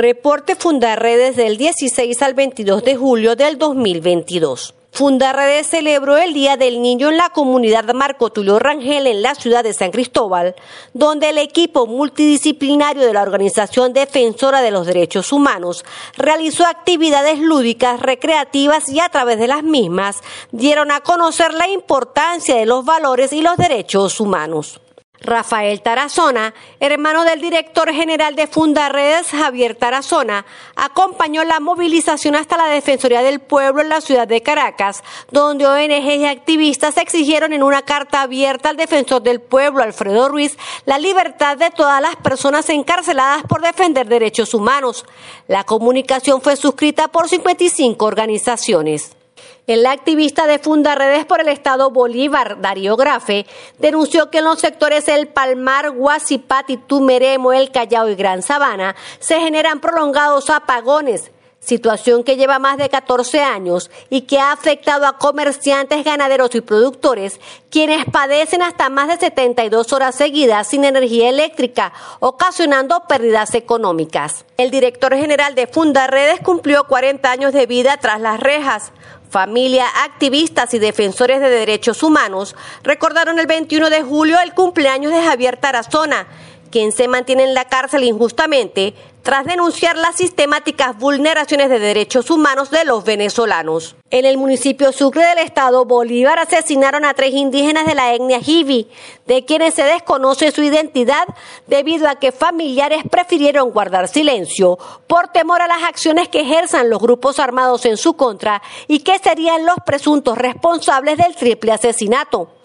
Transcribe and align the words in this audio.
Reporte 0.00 0.56
Fundarredes 0.56 1.36
del 1.36 1.58
16 1.58 2.22
al 2.22 2.32
22 2.32 2.82
de 2.84 2.96
julio 2.96 3.36
del 3.36 3.58
2022. 3.58 4.72
Fundarredes 4.92 5.66
celebró 5.66 6.16
el 6.16 6.32
Día 6.32 6.56
del 6.56 6.80
Niño 6.80 7.10
en 7.10 7.18
la 7.18 7.28
comunidad 7.28 7.84
Marco 7.92 8.30
Tulio 8.30 8.58
Rangel 8.58 9.06
en 9.06 9.20
la 9.20 9.34
ciudad 9.34 9.62
de 9.62 9.74
San 9.74 9.90
Cristóbal, 9.90 10.54
donde 10.94 11.28
el 11.28 11.36
equipo 11.36 11.86
multidisciplinario 11.86 13.04
de 13.04 13.12
la 13.12 13.20
Organización 13.20 13.92
Defensora 13.92 14.62
de 14.62 14.70
los 14.70 14.86
Derechos 14.86 15.34
Humanos 15.34 15.84
realizó 16.16 16.64
actividades 16.64 17.38
lúdicas, 17.38 18.00
recreativas 18.00 18.88
y 18.88 19.00
a 19.00 19.10
través 19.10 19.38
de 19.38 19.48
las 19.48 19.62
mismas 19.62 20.16
dieron 20.50 20.92
a 20.92 21.00
conocer 21.00 21.52
la 21.52 21.68
importancia 21.68 22.56
de 22.56 22.64
los 22.64 22.86
valores 22.86 23.34
y 23.34 23.42
los 23.42 23.58
derechos 23.58 24.18
humanos. 24.18 24.80
Rafael 25.20 25.82
Tarazona, 25.82 26.54
hermano 26.78 27.24
del 27.24 27.40
director 27.40 27.92
general 27.92 28.34
de 28.36 28.46
Fundaredes, 28.46 29.28
Javier 29.28 29.74
Tarazona, 29.74 30.46
acompañó 30.76 31.44
la 31.44 31.60
movilización 31.60 32.36
hasta 32.36 32.56
la 32.56 32.66
Defensoría 32.66 33.22
del 33.22 33.40
Pueblo 33.40 33.82
en 33.82 33.90
la 33.90 34.00
ciudad 34.00 34.26
de 34.26 34.42
Caracas, 34.42 35.04
donde 35.30 35.66
ONG 35.66 36.16
y 36.16 36.24
activistas 36.24 36.96
exigieron 36.96 37.52
en 37.52 37.62
una 37.62 37.82
carta 37.82 38.22
abierta 38.22 38.70
al 38.70 38.78
defensor 38.78 39.22
del 39.22 39.40
pueblo, 39.40 39.82
Alfredo 39.82 40.28
Ruiz, 40.28 40.56
la 40.86 40.98
libertad 40.98 41.58
de 41.58 41.70
todas 41.70 42.00
las 42.00 42.16
personas 42.16 42.68
encarceladas 42.70 43.42
por 43.44 43.60
defender 43.60 44.08
derechos 44.08 44.54
humanos. 44.54 45.04
La 45.48 45.64
comunicación 45.64 46.40
fue 46.40 46.56
suscrita 46.56 47.08
por 47.08 47.28
55 47.28 48.04
organizaciones. 48.04 49.19
El 49.66 49.86
activista 49.86 50.46
de 50.46 50.58
Fundaredes 50.58 51.24
por 51.26 51.40
el 51.40 51.48
Estado 51.48 51.90
Bolívar, 51.90 52.60
Darío 52.60 52.96
Grafe, 52.96 53.46
denunció 53.78 54.30
que 54.30 54.38
en 54.38 54.44
los 54.44 54.60
sectores 54.60 55.08
El 55.08 55.28
Palmar, 55.28 55.90
Guasipati, 55.90 56.76
Tumeremo, 56.76 57.52
El 57.52 57.70
Callao 57.70 58.08
y 58.08 58.14
Gran 58.14 58.42
Sabana 58.42 58.96
se 59.18 59.38
generan 59.40 59.80
prolongados 59.80 60.50
apagones 60.50 61.30
situación 61.60 62.24
que 62.24 62.36
lleva 62.36 62.58
más 62.58 62.78
de 62.78 62.88
14 62.88 63.40
años 63.42 63.90
y 64.08 64.22
que 64.22 64.38
ha 64.38 64.52
afectado 64.52 65.06
a 65.06 65.18
comerciantes, 65.18 66.04
ganaderos 66.04 66.54
y 66.54 66.60
productores, 66.62 67.38
quienes 67.70 68.04
padecen 68.06 68.62
hasta 68.62 68.88
más 68.88 69.08
de 69.08 69.18
72 69.18 69.92
horas 69.92 70.14
seguidas 70.14 70.66
sin 70.68 70.84
energía 70.84 71.28
eléctrica, 71.28 71.92
ocasionando 72.18 73.04
pérdidas 73.06 73.54
económicas. 73.54 74.44
El 74.56 74.70
director 74.70 75.14
general 75.14 75.54
de 75.54 75.66
Fundaredes 75.66 76.40
cumplió 76.40 76.84
40 76.84 77.30
años 77.30 77.52
de 77.52 77.66
vida 77.66 77.98
tras 77.98 78.20
las 78.20 78.40
rejas. 78.40 78.92
Familia, 79.30 79.86
activistas 80.02 80.74
y 80.74 80.80
defensores 80.80 81.40
de 81.40 81.50
derechos 81.50 82.02
humanos 82.02 82.56
recordaron 82.82 83.38
el 83.38 83.46
21 83.46 83.88
de 83.88 84.02
julio 84.02 84.40
el 84.42 84.54
cumpleaños 84.54 85.12
de 85.12 85.22
Javier 85.22 85.56
Tarazona, 85.56 86.26
quien 86.70 86.92
se 86.92 87.08
mantiene 87.08 87.44
en 87.44 87.54
la 87.54 87.66
cárcel 87.66 88.04
injustamente 88.04 88.94
tras 89.22 89.44
denunciar 89.44 89.96
las 89.96 90.16
sistemáticas 90.16 90.98
vulneraciones 90.98 91.68
de 91.68 91.78
derechos 91.78 92.30
humanos 92.30 92.70
de 92.70 92.84
los 92.84 93.04
venezolanos. 93.04 93.96
En 94.10 94.24
el 94.24 94.38
municipio 94.38 94.92
Sucre 94.92 95.24
del 95.24 95.38
estado 95.38 95.84
Bolívar 95.84 96.38
asesinaron 96.38 97.04
a 97.04 97.14
tres 97.14 97.34
indígenas 97.34 97.86
de 97.86 97.94
la 97.94 98.14
etnia 98.14 98.40
Jivi, 98.40 98.88
de 99.26 99.44
quienes 99.44 99.74
se 99.74 99.82
desconoce 99.82 100.50
su 100.52 100.62
identidad 100.62 101.26
debido 101.66 102.08
a 102.08 102.16
que 102.16 102.32
familiares 102.32 103.02
prefirieron 103.10 103.70
guardar 103.70 104.08
silencio 104.08 104.78
por 105.06 105.28
temor 105.28 105.62
a 105.62 105.68
las 105.68 105.82
acciones 105.82 106.28
que 106.28 106.40
ejerzan 106.40 106.90
los 106.90 107.00
grupos 107.00 107.38
armados 107.38 107.84
en 107.84 107.96
su 107.96 108.14
contra 108.14 108.62
y 108.88 109.00
que 109.00 109.18
serían 109.18 109.66
los 109.66 109.76
presuntos 109.84 110.38
responsables 110.38 111.18
del 111.18 111.36
triple 111.36 111.72
asesinato. 111.72 112.59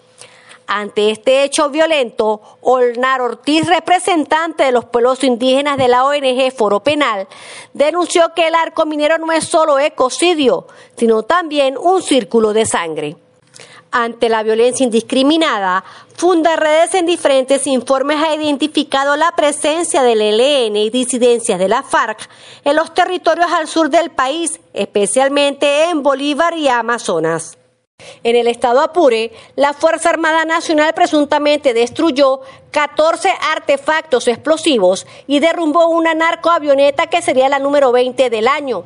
Ante 0.68 1.10
este 1.10 1.44
hecho 1.44 1.70
violento, 1.70 2.40
Olnar 2.60 3.20
Ortiz, 3.20 3.68
representante 3.68 4.64
de 4.64 4.72
los 4.72 4.84
pueblos 4.86 5.22
indígenas 5.22 5.76
de 5.76 5.86
la 5.86 6.04
ONG 6.04 6.52
Foro 6.52 6.80
Penal, 6.80 7.28
denunció 7.72 8.34
que 8.34 8.48
el 8.48 8.54
arco 8.56 8.84
minero 8.84 9.16
no 9.18 9.30
es 9.30 9.44
solo 9.44 9.78
ecocidio, 9.78 10.66
sino 10.96 11.22
también 11.22 11.76
un 11.78 12.02
círculo 12.02 12.52
de 12.52 12.66
sangre. 12.66 13.16
Ante 13.92 14.28
la 14.28 14.42
violencia 14.42 14.84
indiscriminada, 14.84 15.84
Fundaredes 16.16 16.94
en 16.94 17.06
diferentes 17.06 17.66
informes 17.66 18.18
ha 18.20 18.34
identificado 18.34 19.16
la 19.16 19.32
presencia 19.36 20.02
del 20.02 20.20
ELN 20.20 20.76
y 20.76 20.90
disidencias 20.90 21.58
de 21.58 21.68
la 21.68 21.82
FARC 21.82 22.28
en 22.64 22.74
los 22.74 22.92
territorios 22.92 23.52
al 23.52 23.68
sur 23.68 23.88
del 23.88 24.10
país, 24.10 24.58
especialmente 24.72 25.90
en 25.90 26.02
Bolívar 26.02 26.56
y 26.56 26.68
Amazonas. 26.68 27.56
En 28.22 28.36
el 28.36 28.46
estado 28.46 28.80
Apure, 28.80 29.32
la 29.54 29.72
Fuerza 29.72 30.10
Armada 30.10 30.44
Nacional 30.44 30.92
presuntamente 30.94 31.72
destruyó 31.72 32.40
14 32.72 33.30
artefactos 33.52 34.28
explosivos 34.28 35.06
y 35.26 35.38
derrumbó 35.38 35.86
una 35.86 36.12
narcoavioneta 36.12 37.06
que 37.06 37.22
sería 37.22 37.48
la 37.48 37.58
número 37.58 37.92
20 37.92 38.28
del 38.28 38.48
año. 38.48 38.84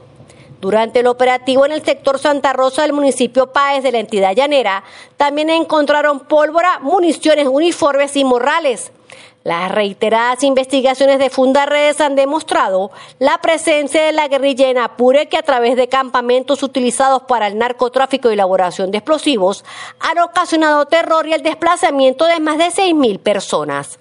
Durante 0.60 1.00
el 1.00 1.06
operativo 1.06 1.65
en 1.65 1.72
el 1.72 1.82
sector 1.82 2.19
Santa 2.19 2.53
Rosa 2.53 2.82
del 2.82 2.93
municipio 2.93 3.50
Páez 3.50 3.82
de 3.82 3.93
la 3.93 3.98
entidad 3.98 4.37
llanera, 4.37 4.84
también 5.16 5.48
encontraron 5.48 6.21
pólvora, 6.21 6.78
municiones, 6.81 7.48
uniformes 7.48 8.15
y 8.16 8.25
morrales. 8.25 8.92
Las 9.42 9.72
reiteradas 9.72 10.44
investigaciones 10.44 11.19
de 11.19 11.31
Fundaredes 11.31 12.00
han 12.00 12.14
demostrado 12.14 12.91
la 13.19 13.38
presencia 13.38 14.03
de 14.03 14.12
la 14.12 14.28
guerrilla 14.28 14.69
en 14.69 14.76
Apure 14.76 15.28
que 15.28 15.38
a 15.38 15.42
través 15.42 15.76
de 15.76 15.88
campamentos 15.88 16.62
utilizados 16.62 17.22
para 17.22 17.47
el 17.47 17.56
narcotráfico 17.56 18.28
y 18.28 18.34
elaboración 18.34 18.91
de 18.91 18.98
explosivos 18.98 19.64
han 19.98 20.19
ocasionado 20.19 20.84
terror 20.86 21.26
y 21.26 21.32
el 21.32 21.42
desplazamiento 21.42 22.26
de 22.26 22.41
más 22.41 22.59
de 22.59 22.66
6.000 22.66 23.19
personas. 23.19 23.98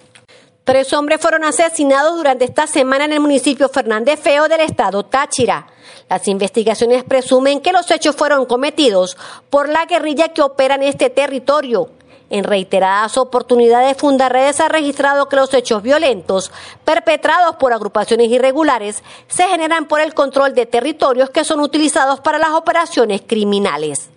Tres 0.65 0.93
hombres 0.93 1.19
fueron 1.19 1.43
asesinados 1.45 2.15
durante 2.15 2.45
esta 2.45 2.67
semana 2.67 3.05
en 3.05 3.13
el 3.13 3.19
municipio 3.19 3.69
Fernández 3.69 4.19
Feo 4.19 4.47
del 4.47 4.59
estado 4.59 5.03
Táchira. 5.03 5.65
Las 6.09 6.27
investigaciones 6.27 7.03
presumen 7.03 7.61
que 7.61 7.71
los 7.71 7.89
hechos 7.89 8.15
fueron 8.15 8.45
cometidos 8.45 9.17
por 9.49 9.67
la 9.67 9.85
guerrilla 9.85 10.29
que 10.29 10.43
opera 10.43 10.75
en 10.75 10.83
este 10.83 11.09
territorio. 11.09 11.89
En 12.29 12.43
reiteradas 12.43 13.17
oportunidades, 13.17 13.97
Fundaredes 13.97 14.59
ha 14.59 14.69
registrado 14.69 15.27
que 15.27 15.35
los 15.35 15.53
hechos 15.53 15.81
violentos 15.81 16.51
perpetrados 16.85 17.55
por 17.55 17.73
agrupaciones 17.73 18.29
irregulares 18.29 19.03
se 19.27 19.47
generan 19.47 19.87
por 19.87 19.99
el 19.99 20.13
control 20.13 20.53
de 20.53 20.65
territorios 20.67 21.31
que 21.31 21.43
son 21.43 21.59
utilizados 21.59 22.19
para 22.19 22.37
las 22.37 22.51
operaciones 22.51 23.21
criminales. 23.25 24.09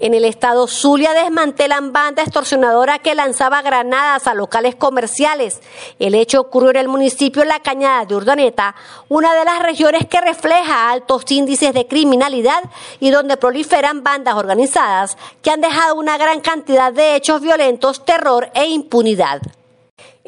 En 0.00 0.14
el 0.14 0.24
estado 0.24 0.68
Zulia 0.68 1.12
desmantelan 1.12 1.92
banda 1.92 2.22
extorsionadora 2.22 3.00
que 3.00 3.16
lanzaba 3.16 3.62
granadas 3.62 4.28
a 4.28 4.34
locales 4.34 4.76
comerciales. 4.76 5.60
El 5.98 6.14
hecho 6.14 6.40
ocurrió 6.40 6.70
en 6.70 6.76
el 6.76 6.88
municipio 6.88 7.44
La 7.44 7.58
Cañada 7.60 8.04
de 8.04 8.14
Urdaneta, 8.14 8.76
una 9.08 9.34
de 9.34 9.44
las 9.44 9.60
regiones 9.60 10.06
que 10.06 10.20
refleja 10.20 10.90
altos 10.90 11.28
índices 11.30 11.74
de 11.74 11.88
criminalidad 11.88 12.62
y 13.00 13.10
donde 13.10 13.36
proliferan 13.36 14.04
bandas 14.04 14.36
organizadas 14.36 15.18
que 15.42 15.50
han 15.50 15.60
dejado 15.60 15.96
una 15.96 16.16
gran 16.16 16.40
cantidad 16.42 16.92
de 16.92 17.16
hechos 17.16 17.40
violentos, 17.40 18.04
terror 18.04 18.50
e 18.54 18.66
impunidad. 18.66 19.40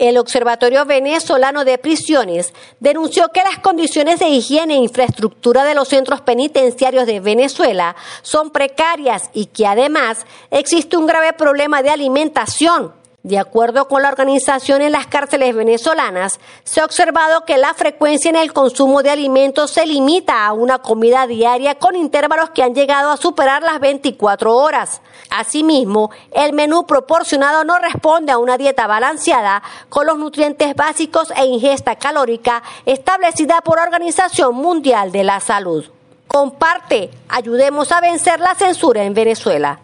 El 0.01 0.17
Observatorio 0.17 0.87
Venezolano 0.87 1.67
de 1.67 1.77
Prisiones 1.77 2.55
denunció 2.81 3.29
que 3.29 3.43
las 3.43 3.59
condiciones 3.59 4.19
de 4.19 4.31
higiene 4.31 4.73
e 4.73 4.79
infraestructura 4.79 5.63
de 5.63 5.75
los 5.75 5.89
centros 5.89 6.23
penitenciarios 6.23 7.05
de 7.05 7.21
Venezuela 7.21 7.95
son 8.23 8.49
precarias 8.49 9.29
y 9.35 9.45
que 9.45 9.67
además 9.67 10.25
existe 10.51 10.97
un 10.97 11.07
grave 11.07 11.35
problema 11.35 11.83
de 11.83 11.91
alimentación 11.91 12.95
de 13.23 13.39
acuerdo 13.39 13.87
con 13.87 14.03
la 14.03 14.09
organización 14.09 14.81
en 14.81 14.93
las 14.93 15.07
cárceles 15.07 15.55
venezolanas, 15.55 16.41
se 16.65 16.81
ha 16.81 16.87
observado 16.87 17.45
que 17.45 17.59
la 17.59 17.75
frecuencia 17.75 18.31
en 18.31 18.37
el 18.37 18.55
consumo 18.55 19.03
de 19.03 19.11
alimentos 19.11 19.73
se 19.73 19.85
limita 19.85 20.47
a 20.47 20.53
una 20.55 20.79
comida 20.79 21.27
diaria 21.27 21.75
con 21.75 21.97
intervalos 21.97 22.51
que 22.51 22.63
han 22.63 22.75
llegado 22.75 23.11
a 23.11 23.19
superar 23.19 23.63
las 23.63 23.79
24 23.79 24.57
horas. 24.57 25.03
Asimismo, 25.29 26.11
el 26.33 26.55
menú 26.55 26.87
proporcionado 26.87 27.63
no 27.65 27.79
responde 27.79 28.33
a 28.33 28.39
una 28.39 28.57
dieta 28.57 28.87
balanceada 28.87 29.63
con 29.91 30.07
los 30.07 30.17
nutrientes 30.17 30.75
básicos 30.75 31.31
e 31.37 31.45
ingesta 31.45 31.97
calórica 31.97 32.63
establecida 32.87 33.61
por 33.61 33.77
la 33.77 33.85
Organización 33.85 34.55
Mundial 34.55 35.13
de 35.13 35.25
la 35.25 35.41
Salud. 35.41 35.85
Comparte, 36.27 37.11
ayudemos 37.29 37.93
a 37.93 38.01
vencer 38.01 38.41
la 38.41 38.55
censura 38.55 39.03
en 39.03 39.13
Venezuela. 39.13 39.81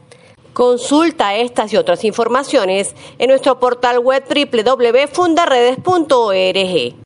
Consulta 0.57 1.37
estas 1.37 1.71
y 1.75 1.77
otras 1.77 2.03
informaciones 2.03 2.95
en 3.19 3.29
nuestro 3.29 3.61
portal 3.61 3.99
web 3.99 4.25
www.fundaredes.org. 4.27 6.97